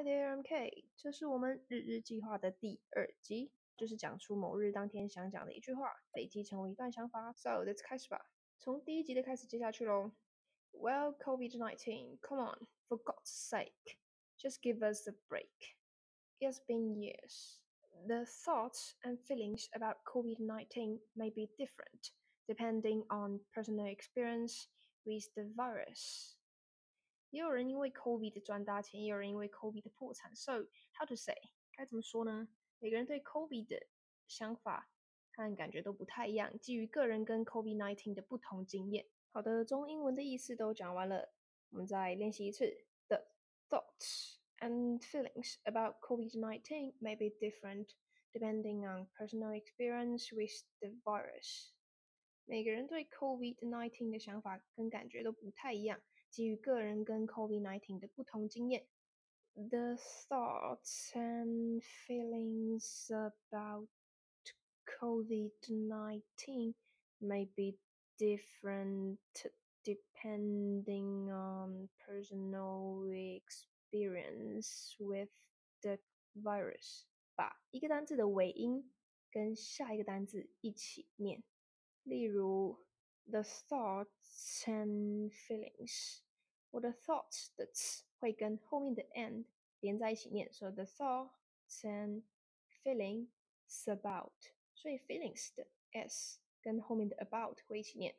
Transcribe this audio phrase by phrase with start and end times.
[0.00, 0.84] Hi there, I'm Kate。
[0.96, 7.32] 这是我们日日计划的第二集，就是讲出某日当天想讲的一句话，累积成为一段想法。
[7.34, 8.30] So let's 开始吧。
[8.58, 10.12] 从第一集的开始接下去喽。
[10.72, 13.98] Well, COVID-19, come on, for God's sake,
[14.38, 15.76] just give us a break.
[16.40, 17.60] It's been years.
[18.06, 22.12] The thoughts and feelings about COVID-19 may be different
[22.46, 24.68] depending on personal experience
[25.04, 26.36] with the virus.
[27.30, 30.34] 也有人因为 COVID 赚大钱，也有人因为 COVID 破产。
[30.34, 31.34] So how to say？
[31.72, 32.48] 该怎么说呢？
[32.78, 33.86] 每个人对 COVID 的
[34.26, 34.88] 想法
[35.32, 39.06] 和感觉都不太一样，基于个人跟 COVID-19 的不同经验。
[39.30, 41.32] 好的，中英文的意思都讲完了，
[41.70, 42.86] 我们再练习一次。
[43.08, 43.26] The
[43.68, 47.88] thoughts and feelings about COVID-19 may be different
[48.32, 51.72] depending on personal experience with the virus。
[52.45, 56.01] 每个人对 COVID-19 的想法跟感觉都不太一样。
[56.29, 58.87] 基于个人跟 COVID-19 的不同经验
[59.53, 59.95] ，the
[60.27, 63.87] thoughts and feelings about
[64.85, 66.75] COVID-19
[67.19, 67.77] may be
[68.17, 69.17] different
[69.83, 73.03] depending on personal
[73.91, 75.29] experience with
[75.81, 75.99] the
[76.35, 77.05] virus。
[77.35, 78.93] 把一个单词的尾音
[79.31, 81.43] 跟下一个单词一起念，
[82.03, 82.77] 例如。
[83.29, 86.21] the thoughts and feelings。
[86.71, 89.45] 我的 thoughts 的词会跟后面的 and
[89.79, 92.23] 连在一起念，所以 the thoughts and
[92.83, 93.29] feelings
[93.85, 94.33] about。
[94.73, 98.15] 所以 feelings 的 s 跟后面的 about 会一起念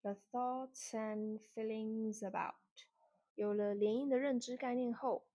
[0.00, 2.54] ，the thoughts and feelings about。
[3.34, 5.26] 有了连音的认知概念后，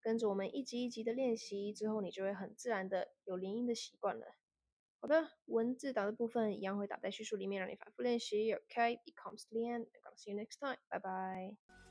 [0.00, 4.34] 跟着我们一集一集的练习之后，你就会很自然的有连音的习惯了。
[5.06, 8.52] 好的，文字打的部分一样会打在叙述里面，让你反复练习。
[8.52, 9.86] OK，it comes to the end.
[10.02, 10.78] I'll see you next time.
[10.90, 11.85] Bye bye.